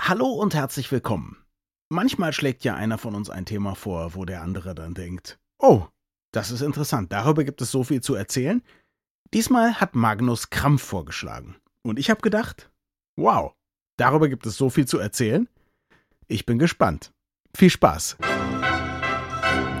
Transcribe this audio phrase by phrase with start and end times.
[0.00, 1.36] Hallo und herzlich willkommen.
[1.90, 5.86] Manchmal schlägt ja einer von uns ein Thema vor, wo der andere dann denkt, oh,
[6.32, 8.62] das ist interessant, darüber gibt es so viel zu erzählen.
[9.34, 11.56] Diesmal hat Magnus Krampf vorgeschlagen.
[11.82, 12.70] Und ich habe gedacht,
[13.16, 13.52] wow,
[13.98, 15.48] darüber gibt es so viel zu erzählen.
[16.28, 17.12] Ich bin gespannt.
[17.54, 18.16] Viel Spaß.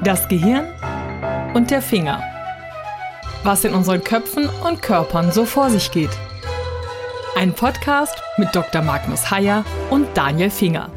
[0.02, 0.66] Das Gehirn
[1.54, 2.22] und der Finger.
[3.44, 6.10] Was in unseren Köpfen und Körpern so vor sich geht.
[7.38, 8.82] Ein Podcast mit Dr.
[8.82, 10.90] Magnus Heyer und Daniel Finger.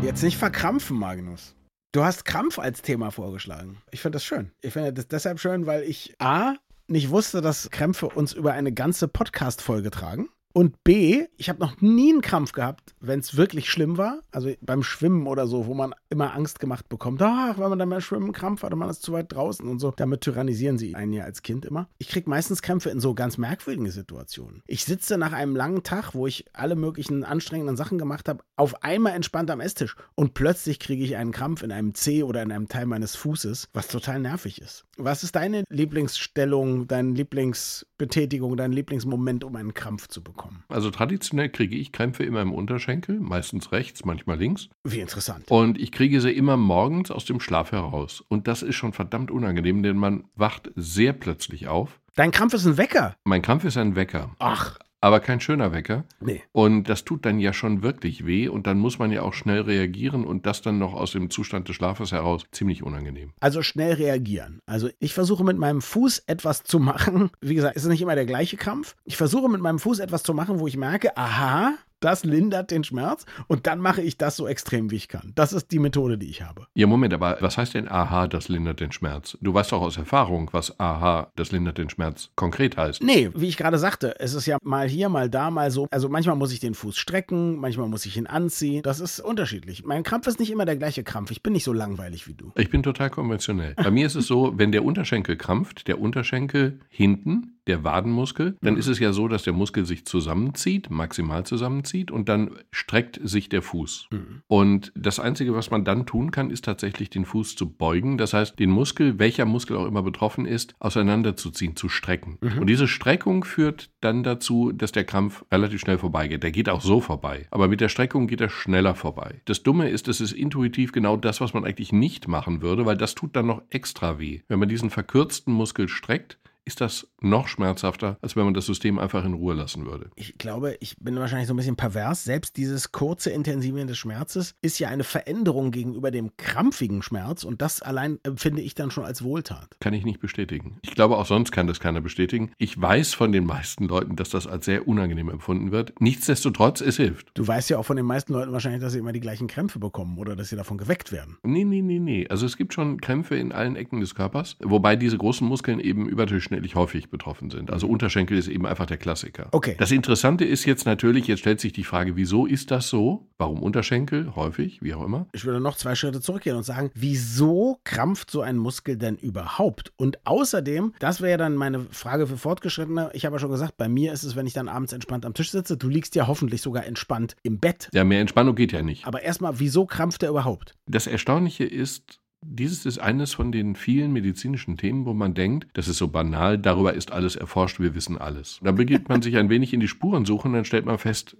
[0.00, 1.54] Jetzt nicht verkrampfen, Magnus.
[1.92, 3.82] Du hast Krampf als Thema vorgeschlagen.
[3.90, 4.50] Ich finde das schön.
[4.62, 6.54] Ich finde das deshalb schön, weil ich A,
[6.86, 10.30] nicht wusste, dass Krämpfe uns über eine ganze Podcast-Folge tragen.
[10.56, 14.20] Und B, ich habe noch nie einen Krampf gehabt, wenn es wirklich schlimm war.
[14.32, 17.20] Also beim Schwimmen oder so, wo man immer Angst gemacht bekommt.
[17.20, 19.80] Ach, wenn man dann beim Schwimmen Krampf hat und man ist zu weit draußen und
[19.80, 19.92] so.
[19.94, 21.90] Damit tyrannisieren sie einen ja als Kind immer.
[21.98, 24.62] Ich kriege meistens Krämpfe in so ganz merkwürdigen Situationen.
[24.66, 28.82] Ich sitze nach einem langen Tag, wo ich alle möglichen anstrengenden Sachen gemacht habe, auf
[28.82, 32.50] einmal entspannt am Esstisch und plötzlich kriege ich einen Krampf in einem Zeh oder in
[32.50, 34.86] einem Teil meines Fußes, was total nervig ist.
[34.96, 40.45] Was ist deine Lieblingsstellung, deine Lieblingsbetätigung, dein Lieblingsmoment, um einen Krampf zu bekommen?
[40.68, 44.68] Also traditionell kriege ich Krämpfe immer im Unterschenkel, meistens rechts, manchmal links.
[44.84, 45.50] Wie interessant.
[45.50, 48.24] Und ich kriege sie immer morgens aus dem Schlaf heraus.
[48.28, 52.00] Und das ist schon verdammt unangenehm, denn man wacht sehr plötzlich auf.
[52.14, 53.14] Dein Krampf ist ein Wecker.
[53.24, 54.34] Mein Krampf ist ein Wecker.
[54.38, 56.04] Ach, Aber kein schöner Wecker.
[56.20, 56.42] nee.
[56.52, 58.48] Und das tut dann ja schon wirklich weh.
[58.48, 60.24] Und dann muss man ja auch schnell reagieren.
[60.24, 62.44] Und das dann noch aus dem Zustand des Schlafes heraus.
[62.50, 63.32] Ziemlich unangenehm.
[63.40, 64.60] Also schnell reagieren.
[64.66, 67.30] Also ich versuche mit meinem Fuß etwas zu machen.
[67.40, 68.96] Wie gesagt, es ist nicht immer der gleiche Krampf.
[69.04, 71.74] Ich versuche mit meinem Fuß etwas zu machen, wo ich merke, aha,
[72.06, 73.26] das lindert den Schmerz.
[73.48, 75.32] Und dann mache ich das so extrem, wie ich kann.
[75.34, 76.68] Das ist die Methode, die ich habe.
[76.74, 79.36] Ja, Moment, aber was heißt denn aha, das lindert den Schmerz?
[79.40, 83.02] Du weißt doch aus Erfahrung, was aha, das lindert den Schmerz konkret heißt.
[83.02, 85.88] Nee, wie ich gerade sagte, es ist ja mal hier, mal da, mal so.
[85.90, 88.82] Also manchmal muss ich den Fuß strecken, manchmal muss ich ihn anziehen.
[88.82, 89.84] Das ist unterschiedlich.
[89.84, 91.32] Mein Krampf ist nicht immer der gleiche Krampf.
[91.32, 92.52] Ich bin nicht so langweilig wie du.
[92.54, 93.74] Ich bin total konventionell.
[93.74, 98.76] Bei mir ist es so, wenn der Unterschenkel krampft, der Unterschenkel hinten, der Wadenmuskel, dann
[98.76, 103.48] ist es ja so, dass der Muskel sich zusammenzieht, maximal zusammenzieht und dann streckt sich
[103.48, 104.08] der Fuß.
[104.46, 108.18] Und das Einzige, was man dann tun kann, ist tatsächlich den Fuß zu beugen.
[108.18, 112.38] Das heißt, den Muskel, welcher Muskel auch immer betroffen ist, auseinanderzuziehen, zu strecken.
[112.60, 116.42] Und diese Streckung führt dann dazu, dass der Krampf relativ schnell vorbeigeht.
[116.42, 117.46] Der geht auch so vorbei.
[117.50, 119.40] Aber mit der Streckung geht er schneller vorbei.
[119.44, 122.96] Das Dumme ist, es ist intuitiv genau das, was man eigentlich nicht machen würde, weil
[122.96, 124.40] das tut dann noch extra weh.
[124.48, 128.98] Wenn man diesen verkürzten Muskel streckt, ist das noch schmerzhafter, als wenn man das System
[128.98, 130.10] einfach in Ruhe lassen würde.
[130.16, 132.24] Ich glaube, ich bin wahrscheinlich so ein bisschen pervers.
[132.24, 137.62] Selbst dieses kurze Intensivieren des Schmerzes ist ja eine Veränderung gegenüber dem krampfigen Schmerz und
[137.62, 139.76] das allein empfinde ich dann schon als Wohltat.
[139.80, 140.78] Kann ich nicht bestätigen.
[140.82, 142.50] Ich glaube, auch sonst kann das keiner bestätigen.
[142.58, 145.94] Ich weiß von den meisten Leuten, dass das als sehr unangenehm empfunden wird.
[146.00, 147.30] Nichtsdestotrotz, es hilft.
[147.34, 149.78] Du weißt ja auch von den meisten Leuten wahrscheinlich, dass sie immer die gleichen Krämpfe
[149.78, 151.36] bekommen oder dass sie davon geweckt werden.
[151.44, 152.26] Nee, nee, nee, nee.
[152.28, 156.08] Also es gibt schon Krämpfe in allen Ecken des Körpers, wobei diese großen Muskeln eben
[156.08, 157.70] überdurchschnittlich häufig betroffen sind.
[157.70, 159.48] Also Unterschenkel ist eben einfach der Klassiker.
[159.52, 159.76] Okay.
[159.78, 163.28] Das Interessante ist jetzt natürlich, jetzt stellt sich die Frage, wieso ist das so?
[163.38, 164.34] Warum Unterschenkel?
[164.34, 165.26] Häufig, wie auch immer.
[165.32, 169.92] Ich würde noch zwei Schritte zurückgehen und sagen, wieso krampft so ein Muskel denn überhaupt?
[169.96, 173.10] Und außerdem, das wäre ja dann meine Frage für Fortgeschrittene.
[173.12, 175.34] Ich habe ja schon gesagt, bei mir ist es, wenn ich dann abends entspannt am
[175.34, 175.76] Tisch sitze.
[175.76, 177.88] Du liegst ja hoffentlich sogar entspannt im Bett.
[177.92, 179.06] Ja, mehr Entspannung geht ja nicht.
[179.06, 180.74] Aber erstmal, wieso krampft er überhaupt?
[180.86, 185.88] Das Erstaunliche ist, dieses ist eines von den vielen medizinischen Themen, wo man denkt, das
[185.88, 188.60] ist so banal, darüber ist alles erforscht, wir wissen alles.
[188.62, 191.36] Da begibt man sich ein wenig in die Spuren suchen, dann stellt man fest,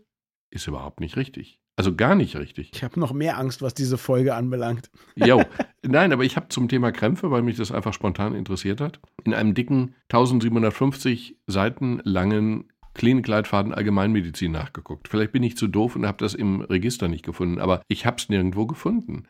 [0.50, 1.60] ist überhaupt nicht richtig.
[1.78, 2.70] Also gar nicht richtig.
[2.74, 4.90] Ich habe noch mehr Angst, was diese Folge anbelangt.
[5.14, 5.42] Jo,
[5.82, 9.34] nein, aber ich habe zum Thema Krämpfe, weil mich das einfach spontan interessiert hat, in
[9.34, 15.08] einem dicken 1750 Seiten langen Klinikleitfaden Allgemeinmedizin nachgeguckt.
[15.08, 18.16] Vielleicht bin ich zu doof und habe das im Register nicht gefunden, aber ich habe
[18.16, 19.24] es nirgendwo gefunden.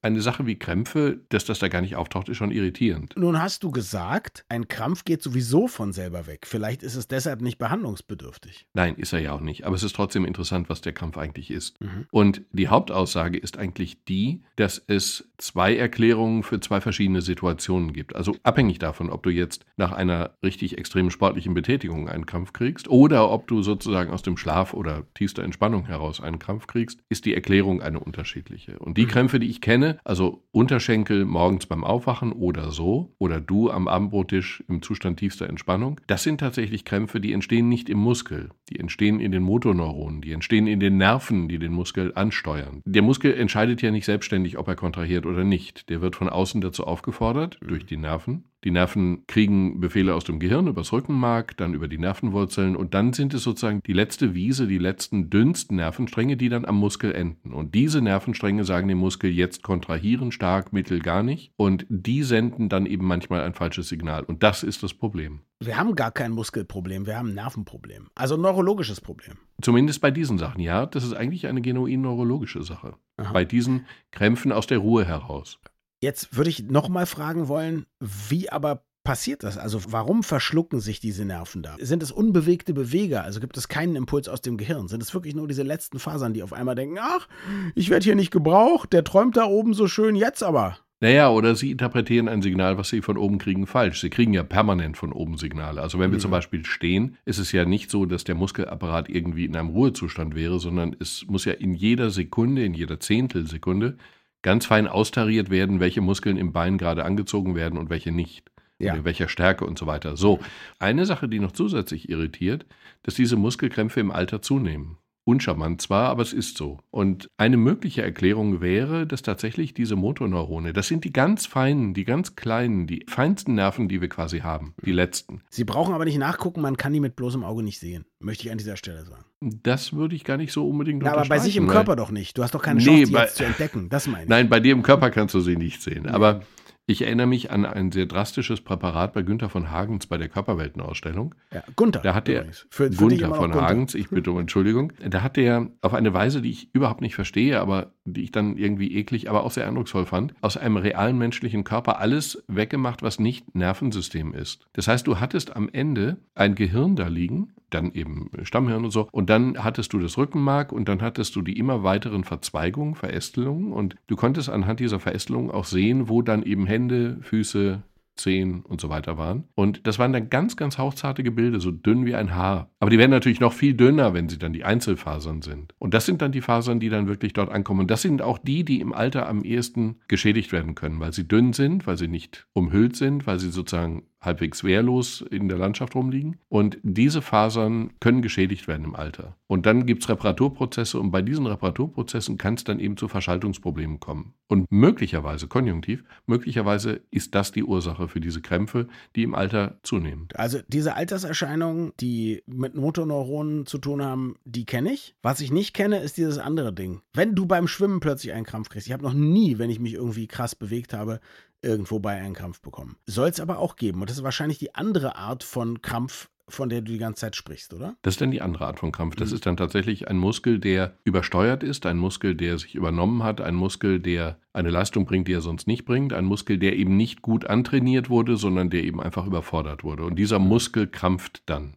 [0.00, 3.14] Eine Sache wie Krämpfe, dass das da gar nicht auftaucht, ist schon irritierend.
[3.16, 6.46] Nun hast du gesagt, ein Krampf geht sowieso von selber weg.
[6.46, 8.66] Vielleicht ist es deshalb nicht behandlungsbedürftig.
[8.72, 9.64] Nein, ist er ja auch nicht.
[9.64, 11.76] Aber es ist trotzdem interessant, was der Krampf eigentlich ist.
[12.12, 18.14] Und die Hauptaussage ist eigentlich die, dass es zwei Erklärungen für zwei verschiedene Situationen gibt.
[18.14, 22.86] Also abhängig davon, ob du jetzt nach einer richtig extremen sportlichen Betätigung einen Krampf kriegst
[22.88, 27.24] oder ob du sozusagen aus dem Schlaf oder tiefster Entspannung heraus einen Krampf kriegst, ist
[27.24, 28.78] die Erklärung eine unterschiedliche.
[28.78, 33.70] Und die Krämpfe, die ich kenne, also Unterschenkel morgens beim Aufwachen oder so, oder du
[33.70, 38.50] am Abendbrottisch im Zustand tiefster Entspannung, das sind tatsächlich Krämpfe, die entstehen nicht im Muskel,
[38.68, 42.82] die entstehen in den Motoneuronen, die entstehen in den Nerven, die den Muskel ansteuern.
[42.84, 45.88] Der Muskel entscheidet ja nicht selbstständig, ob er kontrahiert oder nicht.
[45.88, 50.40] Der wird von außen dazu aufgefordert, durch die Nerven, Die Nerven kriegen Befehle aus dem
[50.40, 54.66] Gehirn übers Rückenmark, dann über die Nervenwurzeln und dann sind es sozusagen die letzte Wiese,
[54.66, 57.52] die letzten dünnsten Nervenstränge, die dann am Muskel enden.
[57.52, 61.52] Und diese Nervenstränge sagen dem Muskel jetzt kontrahieren, stark, mittel, gar nicht.
[61.56, 64.24] Und die senden dann eben manchmal ein falsches Signal.
[64.24, 65.42] Und das ist das Problem.
[65.60, 68.08] Wir haben gar kein Muskelproblem, wir haben ein Nervenproblem.
[68.16, 69.36] Also ein neurologisches Problem.
[69.62, 70.86] Zumindest bei diesen Sachen, ja.
[70.86, 72.96] Das ist eigentlich eine genuin neurologische Sache.
[73.16, 73.32] Aha.
[73.32, 75.60] Bei diesen Krämpfen aus der Ruhe heraus.
[76.00, 79.56] Jetzt würde ich nochmal fragen wollen, wie aber passiert das?
[79.56, 81.76] Also warum verschlucken sich diese Nerven da?
[81.80, 83.24] Sind es unbewegte Beweger?
[83.24, 84.86] Also gibt es keinen Impuls aus dem Gehirn?
[84.86, 87.26] Sind es wirklich nur diese letzten Fasern, die auf einmal denken, ach,
[87.74, 90.78] ich werde hier nicht gebraucht, der träumt da oben so schön, jetzt aber?
[91.00, 94.00] Naja, oder sie interpretieren ein Signal, was sie von oben kriegen, falsch.
[94.00, 95.80] Sie kriegen ja permanent von oben Signale.
[95.80, 96.22] Also wenn wir mhm.
[96.22, 100.34] zum Beispiel stehen, ist es ja nicht so, dass der Muskelapparat irgendwie in einem Ruhezustand
[100.34, 103.96] wäre, sondern es muss ja in jeder Sekunde, in jeder Zehntelsekunde
[104.42, 108.50] ganz fein austariert werden, welche Muskeln im Bein gerade angezogen werden und welche nicht.
[108.80, 108.94] Ja.
[108.94, 110.16] In welcher Stärke und so weiter.
[110.16, 110.38] So,
[110.78, 112.64] eine Sache, die noch zusätzlich irritiert,
[113.02, 114.98] dass diese Muskelkrämpfe im Alter zunehmen
[115.28, 116.78] uncharmant zwar, aber es ist so.
[116.90, 122.04] Und eine mögliche Erklärung wäre, dass tatsächlich diese Motorneurone, das sind die ganz feinen, die
[122.04, 125.42] ganz kleinen, die feinsten Nerven, die wir quasi haben, die letzten.
[125.50, 128.50] Sie brauchen aber nicht nachgucken, man kann die mit bloßem Auge nicht sehen, möchte ich
[128.50, 129.24] an dieser Stelle sagen.
[129.40, 132.36] Das würde ich gar nicht so unbedingt ja, Aber bei sich im Körper doch nicht.
[132.36, 133.88] Du hast doch keine Chance, nee, bei, jetzt zu entdecken.
[133.88, 134.28] Das meine ich.
[134.28, 136.08] Nein, bei dir im Körper kannst du sie nicht sehen.
[136.08, 136.40] Aber
[136.88, 141.34] ich erinnere mich an ein sehr drastisches Präparat bei Günther von Hagens bei der Körperweltenausstellung.
[141.52, 142.00] Ja, Gunther.
[142.00, 143.60] Da hat er für, für Gunther von Gunther.
[143.60, 144.94] Hagens, ich bitte um Entschuldigung.
[145.06, 148.56] Da hat er auf eine Weise, die ich überhaupt nicht verstehe, aber die ich dann
[148.56, 153.18] irgendwie eklig, aber auch sehr eindrucksvoll fand, aus einem realen menschlichen Körper alles weggemacht, was
[153.18, 154.66] nicht Nervensystem ist.
[154.72, 159.08] Das heißt, du hattest am Ende ein Gehirn da liegen, dann eben Stammhirn und so.
[159.12, 163.72] Und dann hattest du das Rückenmark und dann hattest du die immer weiteren Verzweigungen, Verästelungen.
[163.72, 167.82] Und du konntest anhand dieser Verästelungen auch sehen, wo dann eben Hände, Füße,
[168.18, 169.44] Zehen und so weiter waren.
[169.54, 172.70] Und das waren dann ganz, ganz hauchzarte Gebilde, so dünn wie ein Haar.
[172.80, 175.74] Aber die werden natürlich noch viel dünner, wenn sie dann die Einzelfasern sind.
[175.78, 177.80] Und das sind dann die Fasern, die dann wirklich dort ankommen.
[177.80, 181.26] Und das sind auch die, die im Alter am ehesten geschädigt werden können, weil sie
[181.26, 185.94] dünn sind, weil sie nicht umhüllt sind, weil sie sozusagen halbwegs wehrlos in der Landschaft
[185.94, 186.36] rumliegen.
[186.48, 189.36] Und diese Fasern können geschädigt werden im Alter.
[189.46, 194.00] Und dann gibt es Reparaturprozesse und bei diesen Reparaturprozessen kann es dann eben zu Verschaltungsproblemen
[194.00, 194.34] kommen.
[194.48, 200.28] Und möglicherweise, konjunktiv, möglicherweise ist das die Ursache für diese Krämpfe, die im Alter zunehmen.
[200.34, 205.14] Also diese Alterserscheinungen, die mit Motorneuronen zu tun haben, die kenne ich.
[205.22, 207.00] Was ich nicht kenne, ist dieses andere Ding.
[207.14, 209.94] Wenn du beim Schwimmen plötzlich einen Krampf kriegst, ich habe noch nie, wenn ich mich
[209.94, 211.20] irgendwie krass bewegt habe,
[211.62, 212.96] irgendwo bei einem Krampf bekommen.
[213.06, 214.00] Soll es aber auch geben.
[214.00, 217.36] Und das ist wahrscheinlich die andere Art von Krampf, von der du die ganze Zeit
[217.36, 217.96] sprichst, oder?
[218.02, 219.16] Das ist dann die andere Art von Krampf.
[219.16, 219.34] Das mhm.
[219.34, 223.54] ist dann tatsächlich ein Muskel, der übersteuert ist, ein Muskel, der sich übernommen hat, ein
[223.54, 227.22] Muskel, der eine Leistung bringt, die er sonst nicht bringt, ein Muskel, der eben nicht
[227.22, 230.04] gut antrainiert wurde, sondern der eben einfach überfordert wurde.
[230.04, 230.38] Und dieser.
[230.38, 231.74] Muskel krampft dann.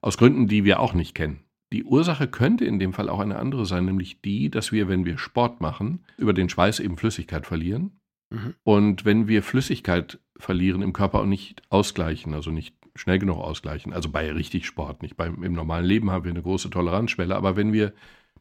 [0.00, 1.40] Aus Gründen, die wir auch nicht kennen.
[1.72, 5.04] Die Ursache könnte in dem Fall auch eine andere sein, nämlich die, dass wir, wenn
[5.04, 7.98] wir Sport machen, über den Schweiß eben Flüssigkeit verlieren
[8.34, 8.54] Mhm.
[8.64, 13.92] Und wenn wir Flüssigkeit verlieren im Körper und nicht ausgleichen, also nicht schnell genug ausgleichen,
[13.92, 17.56] also bei richtig Sport, nicht beim, im normalen Leben haben wir eine große Toleranzschwelle, aber
[17.56, 17.92] wenn wir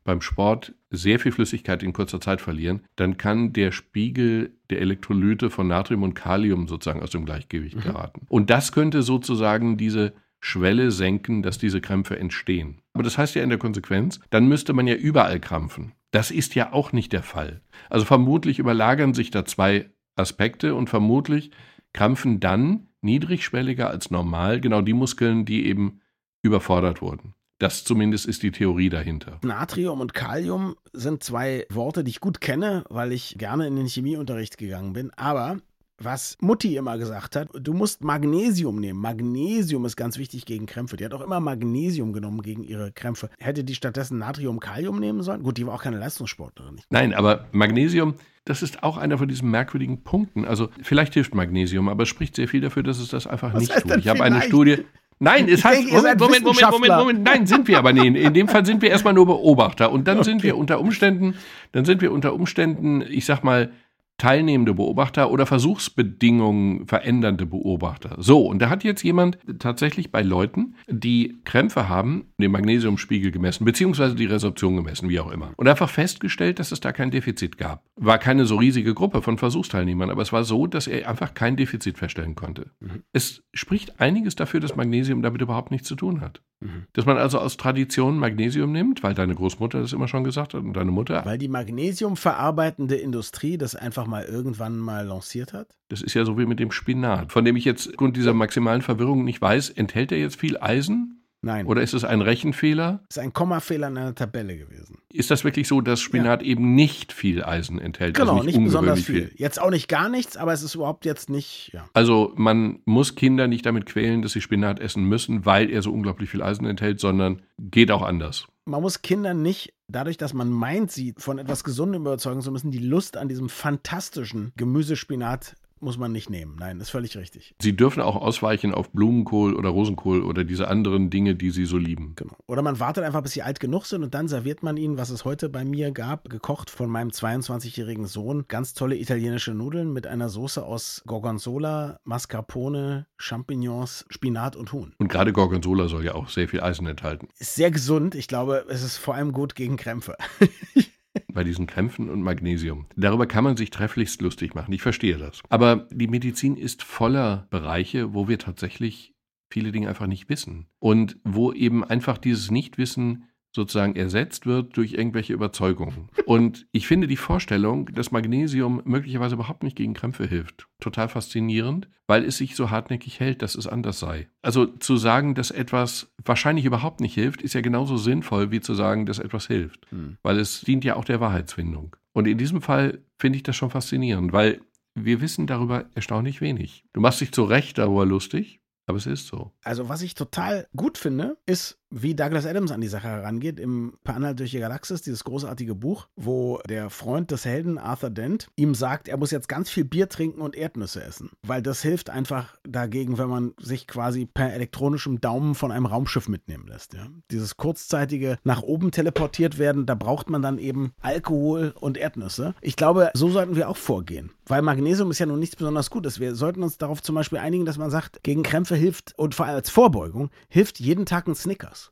[0.04, 5.50] beim Sport sehr viel Flüssigkeit in kurzer Zeit verlieren, dann kann der Spiegel der Elektrolyte
[5.50, 7.82] von Natrium und Kalium sozusagen aus dem Gleichgewicht mhm.
[7.82, 8.26] geraten.
[8.30, 12.82] Und das könnte sozusagen diese Schwelle senken, dass diese Krämpfe entstehen.
[12.94, 15.94] Aber das heißt ja in der Konsequenz, dann müsste man ja überall krampfen.
[16.14, 17.62] Das ist ja auch nicht der Fall.
[17.90, 21.50] Also vermutlich überlagern sich da zwei Aspekte und vermutlich
[21.92, 26.02] krampfen dann niedrigschwelliger als normal genau die Muskeln, die eben
[26.44, 27.34] überfordert wurden.
[27.58, 29.40] Das zumindest ist die Theorie dahinter.
[29.44, 33.88] Natrium und Kalium sind zwei Worte, die ich gut kenne, weil ich gerne in den
[33.88, 35.12] Chemieunterricht gegangen bin.
[35.16, 35.58] Aber
[36.00, 39.00] was Mutti immer gesagt hat, du musst Magnesium nehmen.
[39.00, 40.98] Magnesium ist ganz wichtig gegen Krämpfe.
[40.98, 43.30] Die hat auch immer Magnesium genommen gegen ihre Krämpfe.
[43.40, 45.44] Hätte die stattdessen Natrium, Kalium nehmen sollen?
[45.44, 46.82] Gut, die war auch keine Leistungssportlerin.
[46.90, 50.46] Nein, aber Magnesium, das ist auch einer von diesen merkwürdigen Punkten.
[50.46, 53.62] Also vielleicht hilft Magnesium, aber es spricht sehr viel dafür, dass es das einfach Was
[53.62, 53.98] nicht tut.
[53.98, 54.86] Ich habe eine Studie.
[55.20, 58.18] Nein, es heißt, Moment, Moment, Moment, Moment, Moment, nein, sind wir aber nicht.
[58.18, 60.26] In dem Fall sind wir erstmal nur Beobachter und dann okay.
[60.26, 61.36] sind wir unter Umständen,
[61.72, 63.72] dann sind wir unter Umständen, ich sag mal,
[64.18, 68.16] teilnehmende Beobachter oder Versuchsbedingungen verändernde Beobachter.
[68.20, 73.66] So, und da hat jetzt jemand tatsächlich bei Leuten, die Krämpfe haben, den Magnesiumspiegel gemessen,
[73.66, 75.52] beziehungsweise die Resorption gemessen, wie auch immer.
[75.58, 77.84] Und einfach festgestellt, dass es da kein Defizit gab.
[77.96, 81.56] War keine so riesige Gruppe von Versuchsteilnehmern, aber es war so, dass er einfach kein
[81.56, 82.72] Defizit feststellen konnte.
[82.80, 83.04] Mhm.
[83.12, 86.42] Es spricht einiges dafür, dass Magnesium damit überhaupt nichts zu tun hat.
[86.64, 86.84] Mhm.
[86.94, 90.64] Dass man also aus Tradition Magnesium nimmt, weil deine Großmutter das immer schon gesagt hat
[90.64, 91.24] und deine Mutter.
[91.26, 95.68] Weil die Magnesium verarbeitende Industrie das einfach mal irgendwann mal lanciert hat?
[95.90, 98.82] Das ist ja so wie mit dem Spinat, von dem ich jetzt aufgrund dieser maximalen
[98.82, 101.23] Verwirrung nicht weiß, enthält er jetzt viel Eisen?
[101.46, 101.66] Nein.
[101.66, 103.02] Oder ist es ein Rechenfehler?
[103.10, 105.00] Das ist ein Kommafehler in einer Tabelle gewesen.
[105.12, 106.48] Ist das wirklich so, dass Spinat ja.
[106.48, 108.18] eben nicht viel Eisen enthält?
[108.18, 109.28] Also genau, also nicht, nicht besonders viel.
[109.28, 109.32] viel.
[109.36, 111.72] Jetzt auch nicht gar nichts, aber es ist überhaupt jetzt nicht.
[111.74, 111.86] Ja.
[111.94, 115.92] Also man muss Kinder nicht damit quälen, dass sie Spinat essen müssen, weil er so
[115.92, 118.48] unglaublich viel Eisen enthält, sondern geht auch anders.
[118.64, 122.72] Man muss Kinder nicht dadurch, dass man meint, sie von etwas Gesundem überzeugen zu müssen,
[122.72, 126.56] die Lust an diesem fantastischen Gemüsespinat muss man nicht nehmen.
[126.60, 127.56] Nein, ist völlig richtig.
[127.62, 131.78] Sie dürfen auch ausweichen auf Blumenkohl oder Rosenkohl oder diese anderen Dinge, die Sie so
[131.78, 132.14] lieben.
[132.16, 132.34] Genau.
[132.48, 135.10] Oder man wartet einfach, bis sie alt genug sind und dann serviert man ihnen, was
[135.10, 140.08] es heute bei mir gab, gekocht von meinem 22-jährigen Sohn, ganz tolle italienische Nudeln mit
[140.08, 144.94] einer Soße aus Gorgonzola, Mascarpone, Champignons, Spinat und Huhn.
[144.98, 147.28] Und gerade Gorgonzola soll ja auch sehr viel Eisen enthalten.
[147.40, 148.16] Ist sehr gesund.
[148.16, 150.16] Ich glaube, es ist vor allem gut gegen Krämpfe.
[151.34, 152.86] bei diesen Krämpfen und Magnesium.
[152.96, 154.74] Darüber kann man sich trefflichst lustig machen.
[154.74, 155.42] Ich verstehe das.
[155.50, 159.14] Aber die Medizin ist voller Bereiche, wo wir tatsächlich
[159.50, 160.68] viele Dinge einfach nicht wissen.
[160.80, 166.10] Und wo eben einfach dieses Nichtwissen sozusagen ersetzt wird durch irgendwelche Überzeugungen.
[166.26, 171.88] Und ich finde die Vorstellung, dass Magnesium möglicherweise überhaupt nicht gegen Krämpfe hilft, total faszinierend,
[172.08, 174.28] weil es sich so hartnäckig hält, dass es anders sei.
[174.42, 178.74] Also zu sagen, dass etwas wahrscheinlich überhaupt nicht hilft, ist ja genauso sinnvoll, wie zu
[178.74, 180.18] sagen, dass etwas hilft, hm.
[180.24, 181.96] weil es dient ja auch der Wahrheitsfindung.
[182.14, 184.62] Und in diesem Fall finde ich das schon faszinierend, weil
[184.96, 186.86] wir wissen darüber erstaunlich wenig.
[186.94, 189.52] Du machst dich zu Recht darüber lustig, aber es ist so.
[189.64, 193.94] Also, was ich total gut finde, ist, wie Douglas Adams an die Sache herangeht im
[194.04, 198.48] Per Anhalt durch die Galaxis, dieses großartige Buch, wo der Freund des Helden, Arthur Dent,
[198.56, 201.30] ihm sagt, er muss jetzt ganz viel Bier trinken und Erdnüsse essen.
[201.44, 206.28] Weil das hilft einfach dagegen, wenn man sich quasi per elektronischem Daumen von einem Raumschiff
[206.28, 206.94] mitnehmen lässt.
[206.94, 207.08] Ja?
[207.32, 212.56] Dieses kurzzeitige nach oben teleportiert werden, da braucht man dann eben Alkohol und Erdnüsse.
[212.62, 214.32] Ich glaube, so sollten wir auch vorgehen.
[214.46, 216.20] Weil Magnesium ist ja nun nichts besonders Gutes.
[216.20, 219.46] Wir sollten uns darauf zum Beispiel einigen, dass man sagt, gegen Krämpfe hilft und vor
[219.46, 221.83] allem als Vorbeugung hilft jeden Tag ein Snickers.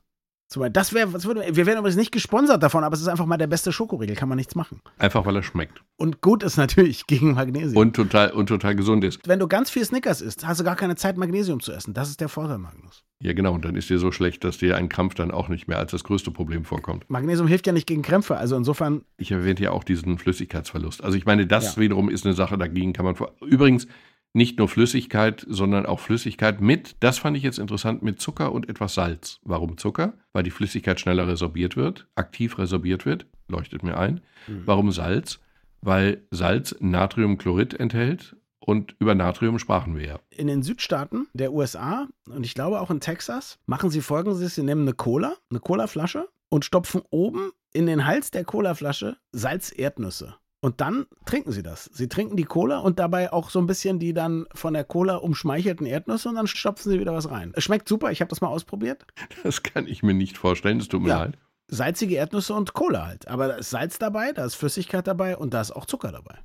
[0.72, 3.72] Das wäre, wir werden übrigens nicht gesponsert davon, aber es ist einfach mal der beste
[3.72, 4.80] Schokoriegel, kann man nichts machen.
[4.98, 5.82] Einfach weil er schmeckt.
[5.96, 7.76] Und gut ist natürlich gegen Magnesium.
[7.76, 9.20] Und total, und total gesund ist.
[9.26, 11.94] Wenn du ganz viel Snickers isst, hast du gar keine Zeit, Magnesium zu essen.
[11.94, 13.04] Das ist der Vorteil, Magnus.
[13.20, 13.54] Ja, genau.
[13.54, 15.92] Und dann ist dir so schlecht, dass dir ein Krampf dann auch nicht mehr als
[15.92, 17.08] das größte Problem vorkommt.
[17.08, 18.36] Magnesium hilft ja nicht gegen Krämpfe.
[18.36, 19.02] Also insofern.
[19.16, 21.04] Ich erwähne ja auch diesen Flüssigkeitsverlust.
[21.04, 21.82] Also ich meine, das ja.
[21.82, 23.32] wiederum ist eine Sache, dagegen kann man vor.
[23.40, 23.86] Übrigens,
[24.32, 28.68] nicht nur Flüssigkeit, sondern auch Flüssigkeit mit, das fand ich jetzt interessant, mit Zucker und
[28.68, 29.40] etwas Salz.
[29.42, 30.14] Warum Zucker?
[30.32, 34.22] Weil die Flüssigkeit schneller resorbiert wird, aktiv resorbiert wird, leuchtet mir ein.
[34.46, 34.62] Mhm.
[34.64, 35.40] Warum Salz?
[35.82, 40.20] Weil Salz Natriumchlorid enthält und über Natrium sprachen wir ja.
[40.30, 44.62] In den Südstaaten der USA und ich glaube auch in Texas machen sie folgendes: Sie
[44.62, 50.36] nehmen eine Cola, eine Colaflasche und stopfen oben in den Hals der Colaflasche Salz-Erdnüsse.
[50.64, 51.90] Und dann trinken sie das.
[51.92, 55.16] Sie trinken die Cola und dabei auch so ein bisschen die dann von der Cola
[55.16, 57.52] umschmeichelten Erdnüsse und dann stopfen sie wieder was rein.
[57.56, 59.04] Es schmeckt super, ich habe das mal ausprobiert.
[59.42, 61.24] Das kann ich mir nicht vorstellen, das tut mir ja.
[61.24, 61.38] leid.
[61.66, 63.26] Salzige Erdnüsse und Cola halt.
[63.26, 66.38] Aber da ist Salz dabei, da ist Flüssigkeit dabei und da ist auch Zucker dabei.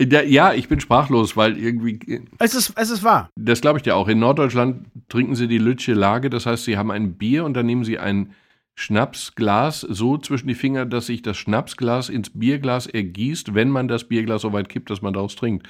[0.00, 2.22] Ja, ich bin sprachlos, weil irgendwie.
[2.38, 3.30] Es ist, es ist wahr.
[3.34, 4.08] Das glaube ich dir auch.
[4.08, 7.66] In Norddeutschland trinken sie die Lütsche Lage, das heißt, sie haben ein Bier und dann
[7.66, 8.34] nehmen sie ein
[8.78, 14.04] Schnapsglas so zwischen die Finger, dass sich das Schnapsglas ins Bierglas ergießt, wenn man das
[14.04, 15.66] Bierglas so weit kippt, dass man daraus trinkt.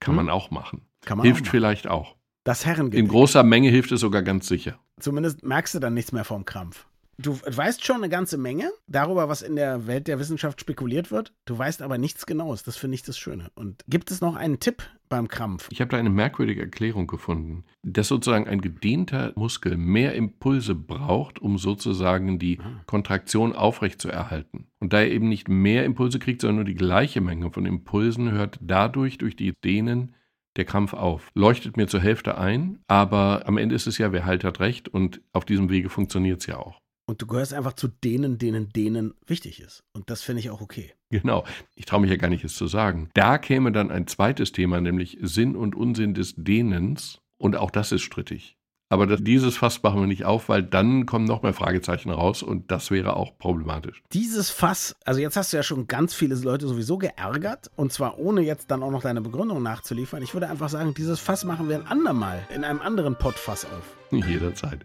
[0.00, 0.26] Kann hm.
[0.26, 0.82] man auch machen.
[1.08, 1.50] Man hilft auch machen.
[1.50, 2.16] vielleicht auch.
[2.44, 2.98] Das Herrengedeck.
[2.98, 4.78] In großer Menge hilft es sogar ganz sicher.
[4.98, 6.86] Zumindest merkst du dann nichts mehr vom Krampf.
[7.20, 11.32] Du weißt schon eine ganze Menge darüber, was in der Welt der Wissenschaft spekuliert wird.
[11.46, 12.62] Du weißt aber nichts Genaues.
[12.62, 13.50] Das finde ich das Schöne.
[13.56, 15.66] Und gibt es noch einen Tipp beim Krampf?
[15.72, 21.40] Ich habe da eine merkwürdige Erklärung gefunden, dass sozusagen ein gedehnter Muskel mehr Impulse braucht,
[21.40, 22.82] um sozusagen die ah.
[22.86, 24.68] Kontraktion aufrechtzuerhalten.
[24.78, 28.30] Und da er eben nicht mehr Impulse kriegt, sondern nur die gleiche Menge von Impulsen,
[28.30, 30.14] hört dadurch durch die Dehnen
[30.54, 31.30] der Krampf auf.
[31.34, 34.88] Leuchtet mir zur Hälfte ein, aber am Ende ist es ja, wer halt hat recht
[34.88, 36.78] und auf diesem Wege funktioniert es ja auch.
[37.08, 39.82] Und du gehörst einfach zu denen, denen denen wichtig ist.
[39.94, 40.92] Und das finde ich auch okay.
[41.08, 41.44] Genau.
[41.74, 43.08] Ich traue mich ja gar nicht, es zu sagen.
[43.14, 47.20] Da käme dann ein zweites Thema, nämlich Sinn und Unsinn des Dehnens.
[47.38, 48.58] Und auch das ist strittig.
[48.90, 52.42] Aber das, dieses Fass machen wir nicht auf, weil dann kommen noch mehr Fragezeichen raus
[52.42, 54.02] und das wäre auch problematisch.
[54.12, 58.18] Dieses Fass, also jetzt hast du ja schon ganz viele Leute sowieso geärgert und zwar
[58.18, 60.22] ohne jetzt dann auch noch deine Begründung nachzuliefern.
[60.22, 63.96] Ich würde einfach sagen, dieses Fass machen wir ein andermal in einem anderen Pottfass auf.
[64.10, 64.84] Jederzeit.